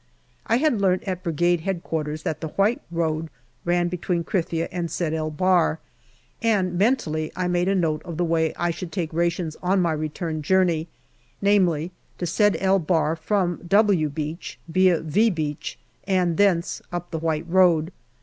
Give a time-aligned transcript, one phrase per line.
[0.47, 2.17] I had learnt at Brigade H.Q.
[2.23, 3.29] that the white road
[3.63, 5.77] ran between Krithia and Sed el Bahr,
[6.41, 9.91] and mentally I made a note of the way I should take rations on my
[9.91, 10.87] return journey,
[11.39, 15.77] namely to Sed el Bahr from" W >J Beach via" V" Beach,
[16.07, 17.91] and thence up the white road.